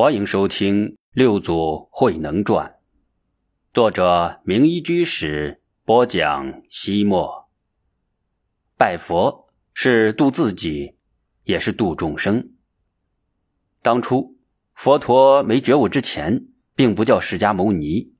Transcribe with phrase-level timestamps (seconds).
[0.00, 2.66] 欢迎收听《六祖慧能传》，
[3.74, 6.62] 作者明一居士播讲。
[6.70, 7.50] 西莫
[8.78, 10.96] 拜佛是度自己，
[11.44, 12.54] 也是度众生。
[13.82, 14.38] 当初
[14.72, 18.14] 佛陀没觉悟之前，并不叫释迦牟尼，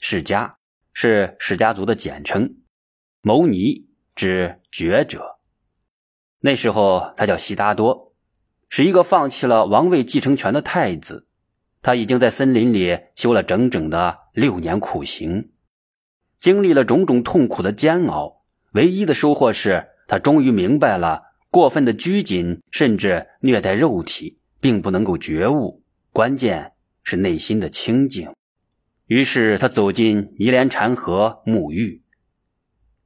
[0.00, 0.54] 释迦
[0.94, 2.62] 是释迦族的简称，
[3.20, 5.38] 牟尼指觉者。
[6.40, 8.14] 那时候他叫悉达多，
[8.70, 11.24] 是一个放弃了王位继承权的太子。
[11.86, 15.52] 他已经在森林里修了整整的六年苦行，
[16.40, 26.72] 经历了种种痛苦的煎熬，唯一的收获是他终于明白了过分的拘谨甚至虐待肉体并不能够觉悟，关键
[27.04, 28.32] 是内心的清净。
[29.06, 32.02] 于是他走进尼连禅河沐浴，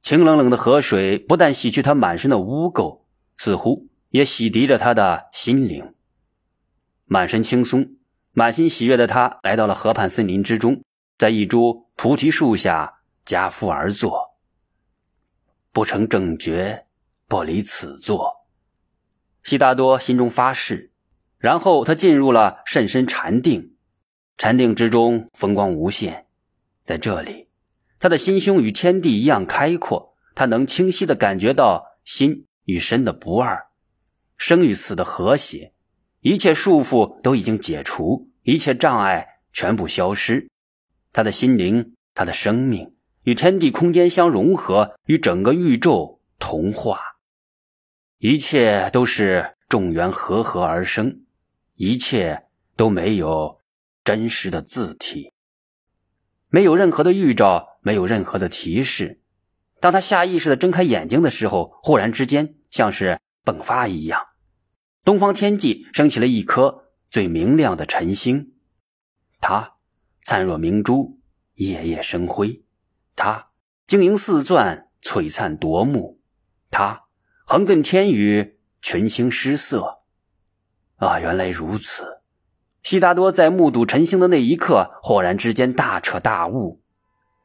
[0.01, 3.01] 清冷冷的河水不但洗去他满身的污垢，
[3.37, 5.93] 似乎也洗涤着他的心灵，
[7.05, 7.97] 满身轻松。
[8.33, 10.83] 满心喜悦的他来到了河畔森林之中，
[11.17, 14.37] 在一株菩提树下夹腹而坐。
[15.73, 16.85] 不成正觉，
[17.27, 18.45] 不离此座。
[19.43, 20.91] 悉达多心中发誓，
[21.37, 23.75] 然后他进入了甚深禅定。
[24.37, 26.25] 禅定之中风光无限，
[26.85, 27.49] 在这里，
[27.99, 33.67] 他的心胸与天地一样开阔，他能清晰的感觉到心与身的不二，
[34.37, 35.70] 生与死的和谐。
[36.21, 40.49] 一切束缚都已经解除，一切障碍全部消失，
[41.11, 46.99] 他的心灵，他的生命与天地空间相融合，与整个宇宙同化，
[48.19, 51.21] 一切都是众缘和合而生，
[51.73, 52.43] 一切
[52.75, 53.57] 都没有
[54.03, 55.33] 真实的字体，
[56.49, 59.19] 没有任何的预兆，没有任何的提示。
[59.79, 64.27] 当他下意识的睁开眼睛的时候，忽然之间像是迸发一样。
[65.03, 68.53] 东方天际升起了一颗最明亮的晨星，
[69.39, 69.77] 它
[70.23, 71.19] 灿若明珠，
[71.55, 72.61] 夜夜生辉；
[73.15, 73.47] 它
[73.87, 76.19] 晶莹似钻，璀璨夺目；
[76.69, 77.05] 它
[77.47, 80.01] 横亘天宇，群星失色。
[80.97, 82.21] 啊，原来如此！
[82.83, 86.83] 悉达多在目睹晨星的那一刻，豁然之间大彻大悟。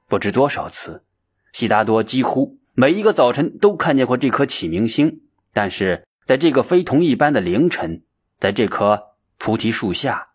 [0.09, 1.07] 不知多少次，
[1.55, 5.23] 悉达多几乎每一个早晨都看见过这颗启明星，
[5.55, 6.06] 但是。
[6.27, 8.03] 在这个非同一般的凌晨，
[8.41, 10.31] 在这棵菩提树下，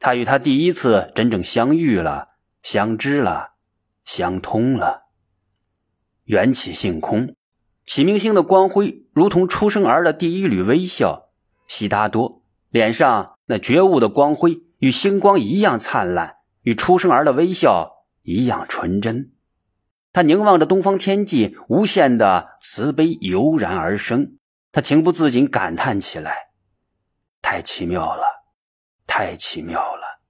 [0.00, 2.26] 他与他第一次真正相遇了，
[2.64, 3.52] 相知了，
[4.04, 5.04] 相通了。
[6.24, 7.36] 缘起性空，
[7.86, 11.28] 启明星的光辉如同出生儿的第一缕微笑。
[11.68, 19.30] 悉达多脸上那觉悟的光辉与星光一样灿烂，与出生儿的微笑一样纯真。
[20.12, 24.37] 他凝望着东方天际，无限的慈悲油然而生。
[24.70, 26.50] 他情不自禁感叹起来
[27.40, 28.22] ：“太奇妙了，
[29.06, 30.20] 太奇妙了！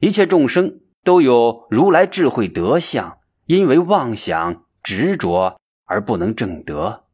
[0.00, 7.06] 一切众生都有如来智慧德相，因为妄想执着而不能证得。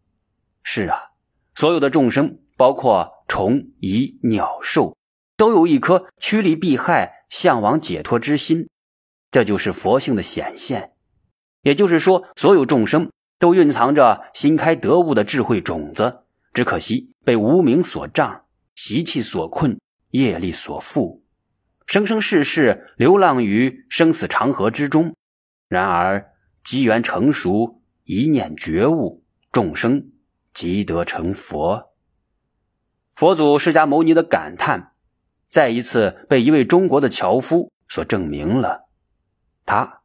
[0.62, 1.10] 是啊，
[1.54, 4.96] 所有的众生，包括虫蚁鸟兽，
[5.36, 8.70] 都有一颗趋利避害、向往解脱之心，
[9.30, 10.94] 这就是佛性的显现。
[11.60, 16.22] 也就是说，所有众生都蕴藏着新开得悟的智慧种子。”
[16.54, 18.44] 只可惜被无名所障，
[18.76, 19.78] 习气所困，
[20.10, 21.20] 业力所缚，
[21.84, 25.14] 生生世世流浪于生死长河之中。
[25.68, 26.32] 然而
[26.62, 30.12] 机缘成熟，一念觉悟，众生
[30.54, 31.92] 即得成佛。
[33.10, 34.92] 佛祖释迦牟尼的感叹，
[35.50, 38.88] 再一次被一位中国的樵夫所证明了。
[39.66, 40.02] 他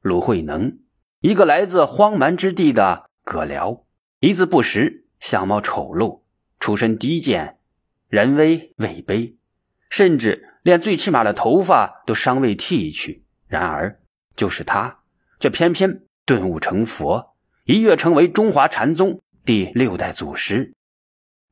[0.00, 0.80] 鲁慧能，
[1.20, 3.84] 一个来自荒蛮之地的葛辽，
[4.18, 5.01] 一字不识。
[5.22, 6.22] 相貌丑陋，
[6.58, 7.58] 出身低贱，
[8.08, 9.36] 人微位卑，
[9.88, 13.24] 甚至连最起码的头发都尚未剃去。
[13.46, 14.00] 然而，
[14.34, 15.04] 就是他，
[15.38, 20.74] 却偏偏顿悟成佛，一跃成为中华禅宗第六代祖师。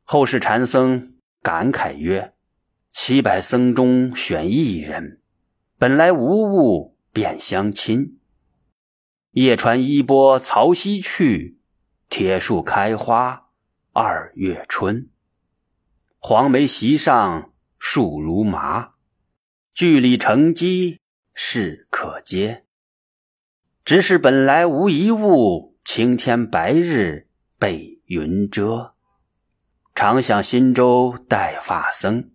[0.03, 2.34] 后世禅僧感慨曰
[2.91, 5.21] ：“七百僧中选一人，
[5.78, 8.18] 本来无物便相亲。
[9.30, 11.60] 夜传衣钵曹溪去，
[12.09, 13.47] 铁树开花。”
[13.92, 15.10] 二月春，
[16.21, 18.92] 黄梅席上树如麻，
[19.75, 21.01] 距离成机
[21.34, 22.65] 势可接。
[23.84, 27.27] 只是本来无一物，青天白日
[27.59, 28.95] 被云遮。
[29.97, 32.31] 常想新州带发僧，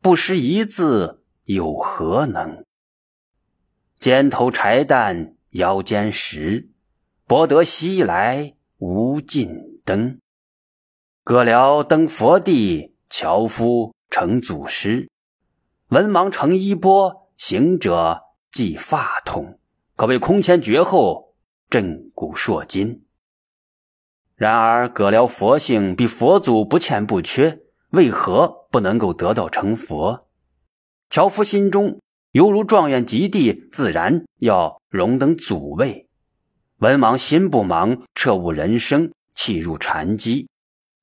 [0.00, 2.64] 不识一字有何能？
[3.98, 6.70] 肩头柴担腰间石，
[7.26, 10.20] 博得西来无尽灯。
[11.26, 15.08] 葛辽登佛地，樵夫成祖师。
[15.88, 19.58] 文盲成衣钵，行者系发统，
[19.96, 21.34] 可谓空前绝后，
[21.70, 23.06] 震古烁今。
[24.36, 27.58] 然而葛辽佛性比佛祖不欠不缺，
[27.92, 30.28] 为何不能够得道成佛？
[31.08, 32.00] 樵夫心中
[32.32, 36.06] 犹如状元及第，自然要荣登祖位。
[36.80, 40.50] 文盲心不忙，彻悟人生，弃入禅机，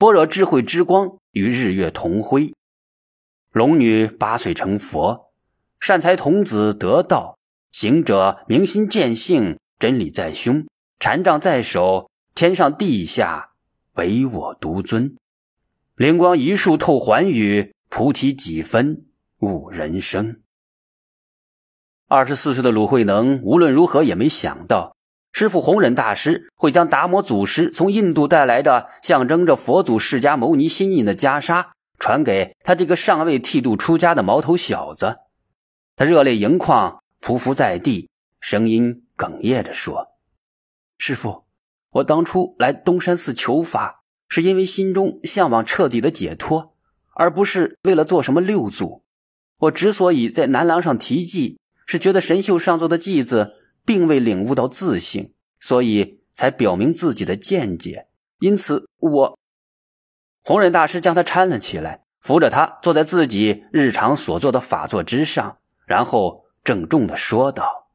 [0.02, 2.52] 般若智慧之光与日月同辉。
[3.52, 5.30] 龙女八岁成佛，
[5.78, 7.38] 善财童子得道，
[7.70, 10.66] 行者明心见性，真理在胸，
[10.98, 13.52] 禅杖在手，天上地下
[13.92, 15.16] 唯我独尊。
[15.94, 19.06] 灵光一束透寰宇，菩提几分
[19.38, 20.42] 悟人生。
[22.08, 24.96] 二十四岁的鲁慧能无论如何也没想到，
[25.32, 31.68] 师傅弘忍大师会将达摩祖师从印度带来的象征着佛祖释迦牟尼心印的袈裟
[31.98, 35.18] 传给他这个尚未剃度出家的毛头小子。
[35.96, 40.08] 他热泪盈眶，匍匐在地，声音哽咽着说
[40.98, 41.44] ：“师傅，
[41.90, 46.74] 我当初来东山寺求法，是因为心中向往彻底的解脱，
[47.14, 49.02] 而不是为了做什么六祖。
[49.58, 58.08] 我之所以在南廊上题记。”是觉得神秀上座的继子并未领悟到自性，所以才表明自己的见解。
[58.38, 59.38] 因此，我
[60.44, 67.88] 弘忍大师将他搀了起来，扶着他坐在自己日常所做的法座之上，然后郑重的说道：“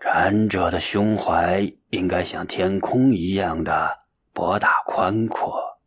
[0.00, 3.98] 禅者的胸怀应该像天空一样的
[4.32, 5.78] 博大宽阔，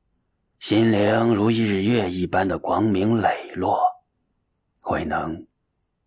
[0.60, 3.80] 心灵如日月一般的光明磊落。
[4.80, 5.46] 慧能，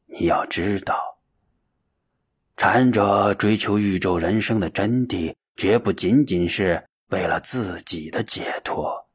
[0.07, 1.13] 你要知道。”
[2.57, 9.09] 禅者追求宇宙人生的真谛，绝不仅仅是为了自己的解脱，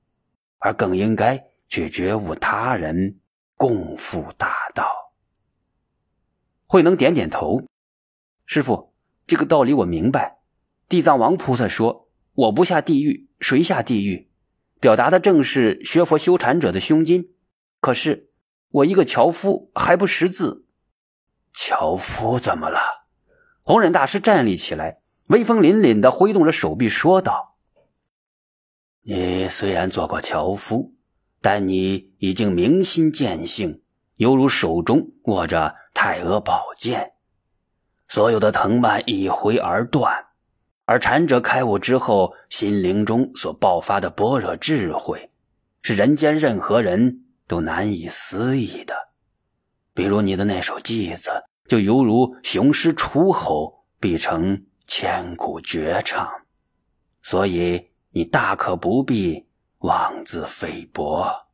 [0.58, 3.18] 而更应该去觉悟他人，
[3.56, 5.14] 共赴大道。
[6.68, 7.64] 慧能点点头
[8.46, 8.94] ：“师傅，
[9.26, 10.40] 这个道理我明白。
[10.90, 14.30] 地藏王菩萨说：‘我不下地狱，谁下地狱？’
[14.82, 17.30] 表达的正是学佛修禅者的胸襟。
[17.80, 18.30] 可是
[18.70, 20.66] 我一个樵夫还不识字，
[21.54, 22.99] 樵夫怎么了？”
[23.70, 27.56] 弘忍大师站立起来，威风凛凛的挥动着手臂，说道
[29.06, 30.96] ：“你虽然做过樵夫，
[31.40, 33.84] 但你已经明心见性，
[34.16, 37.12] 犹如手中握着太阿宝剑，
[38.08, 40.26] 所有的藤蔓一挥而断。
[40.86, 45.30] 而禅者开悟之后，心灵中所爆发的般若智慧，
[45.84, 48.96] 是人间任何人都难以思议的。
[49.94, 51.30] 比如你的那首偈子。”
[51.70, 56.28] 就犹如雄狮出吼，必成千古绝唱。
[57.22, 59.46] 所以你大可不必
[59.78, 61.46] 妄自菲薄。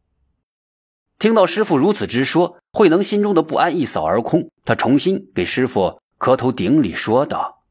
[1.19, 4.49] 听到师傅如此之说，慧能心中的不安一扫而空。
[4.63, 7.65] 他重新给师傅磕头顶礼，说道：“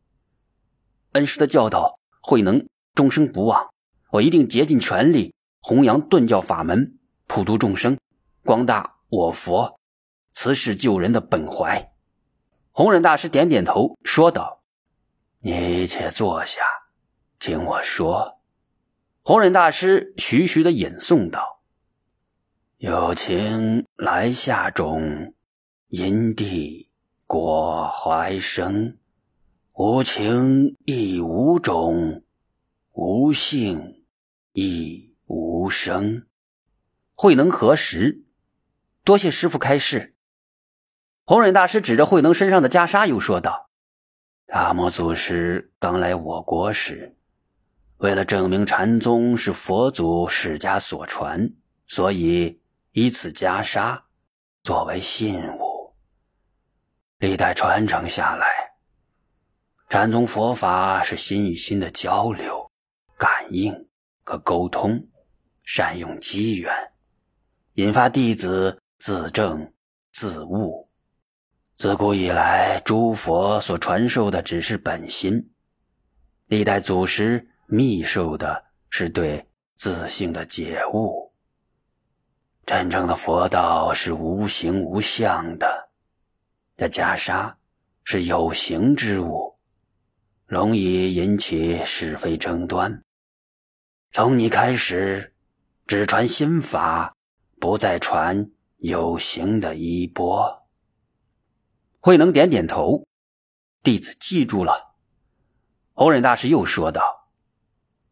[1.12, 3.70] 恩师的教导，慧能终生不忘。
[4.10, 7.98] 我一定竭尽全力弘扬顿教法门，普度众生，
[8.44, 9.80] 光大我佛
[10.34, 11.90] 慈世救人的本怀。”
[12.76, 14.64] 弘忍大师点点头，说道
[15.38, 16.60] ：“你且坐下，
[17.38, 18.40] 听我说。”
[19.22, 21.62] 弘忍大师徐徐的吟诵道
[22.78, 25.34] ：“有情来下种，
[25.86, 26.90] 因地
[27.28, 28.96] 果怀生；
[29.74, 32.24] 无情亦无种，
[32.90, 34.04] 无性
[34.52, 36.26] 亦无生。”
[37.14, 38.24] 慧能何时？
[39.04, 40.13] 多谢师傅开示。
[41.26, 43.70] 弘忍大师指着慧能身上的袈裟，又说道
[44.44, 47.16] ：“大摩祖师刚来我国时，
[47.96, 51.50] 为了证明禅宗是佛祖释迦所传，
[51.86, 52.60] 所以
[52.92, 54.02] 以此袈裟
[54.62, 55.94] 作为信物。
[57.16, 58.74] 历代传承下来，
[59.88, 62.70] 禅宗佛法是心与心的交流、
[63.16, 63.72] 感应
[64.24, 65.08] 和沟通，
[65.64, 66.70] 善用机缘，
[67.76, 69.72] 引发弟子自证
[70.12, 70.86] 自悟。”
[71.76, 75.50] 自古以来，诸佛所传授的只是本心，
[76.46, 79.44] 历代祖师密授的是对
[79.76, 81.32] 自性的解悟。
[82.64, 85.90] 真正的佛道是无形无相的，
[86.76, 87.52] 这袈裟
[88.04, 89.58] 是有形之物，
[90.46, 93.02] 容易引起是非争端。
[94.12, 95.34] 从你开始，
[95.88, 97.12] 只传心法，
[97.60, 100.63] 不再传有形的衣钵。
[102.04, 103.06] 慧能点点头，
[103.82, 104.94] 弟子记住了。
[105.94, 107.30] 弘忍大师又说道：“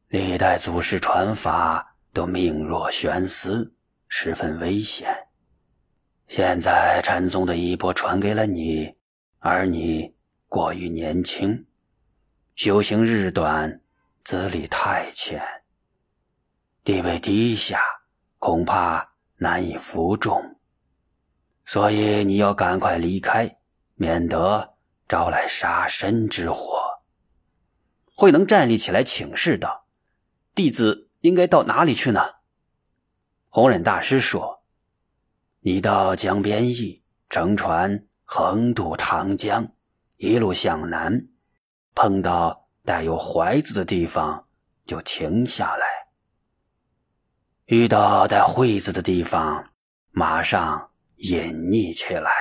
[0.09, 3.75] 历代祖师传法都命若悬丝，
[4.09, 5.15] 十分危险。
[6.27, 8.95] 现在禅宗的衣钵传给了你，
[9.41, 10.15] 而你
[10.49, 11.67] 过于年轻，
[12.55, 13.83] 修行日短，
[14.25, 15.43] 资历太浅，
[16.83, 17.83] 地位低下，
[18.39, 19.07] 恐怕
[19.37, 20.59] 难以服众。
[21.67, 23.59] 所以你要赶快离开，
[24.03, 24.75] 免得
[25.07, 26.83] 招来杀身之祸。
[28.17, 29.87] 慧能站立起来，请示道
[30.57, 32.21] ：“弟子应该到哪里去呢？”
[33.49, 34.65] 弘忍大师说
[35.63, 39.73] ：“你到江边驿乘船横渡长江，
[40.17, 41.29] 一路向南，
[41.95, 44.49] 碰到带有槐字的地方
[44.85, 45.87] 就停下来。
[47.67, 49.71] 遇到带会字的地方，
[50.11, 50.89] 马上。”
[51.23, 52.33] 隐匿起来。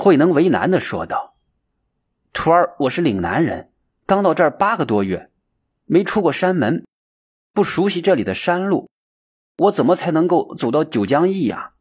[0.00, 1.36] 慧能为难的说道
[2.32, 3.70] ：“徒儿，我是岭南人，
[4.06, 5.30] 刚到这儿八个多月，
[5.84, 6.86] 没出过山门，
[7.52, 8.88] 不熟悉这里的山路，
[9.58, 11.74] 我怎么才能够走到九江驿呀？”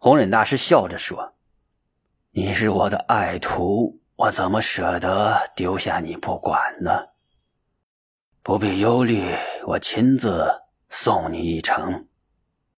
[0.00, 1.34] 弘忍大师笑着说
[2.32, 7.08] ：“你是我的爱徒，我怎么舍得丢下你不管呢？
[8.42, 9.22] 不必忧虑，
[9.66, 12.06] 我亲自送你一程。”